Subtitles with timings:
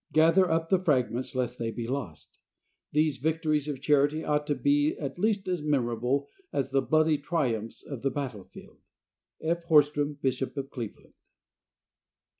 [0.13, 2.39] Gather up the fragments lest they be lost.
[2.91, 7.83] These victories of charity ought to be at least as memorable as the bloody triumphs
[7.83, 8.79] of the battlefield.
[9.43, 9.51] Ign.
[9.51, 9.63] F.
[9.65, 11.13] Horstmann, Bishop of Cleveland.